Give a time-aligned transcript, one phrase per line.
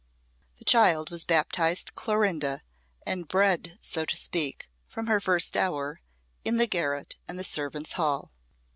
[0.57, 2.63] The child was baptized Clorinda,
[3.05, 6.01] and bred, so to speak, from her first hour,
[6.43, 8.31] in the garret and the servants' hall.